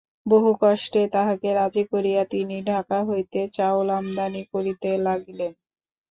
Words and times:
বহু 0.25 0.49
কষ্টে 0.61 1.01
তাঁহাকে 1.07 1.49
রাজী 1.53 1.83
করিয়া 1.91 2.21
তিনি 2.25 2.55
ঢাকা 2.67 2.99
হইতে 3.09 3.39
চাউল 3.55 3.87
আমদানি 3.99 4.43
করিতে 4.53 4.89
লাগিলেন। 4.99 5.51